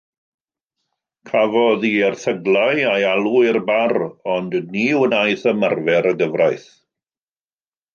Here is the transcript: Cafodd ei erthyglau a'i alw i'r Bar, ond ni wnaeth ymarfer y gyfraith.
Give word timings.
Cafodd 1.31 1.85
ei 1.89 1.99
erthyglau 2.07 2.83
a'i 2.95 3.07
alw 3.11 3.37
i'r 3.51 3.63
Bar, 3.71 3.95
ond 4.39 4.61
ni 4.75 4.91
wnaeth 5.05 5.49
ymarfer 5.57 6.15
y 6.15 6.21
gyfraith. 6.27 6.71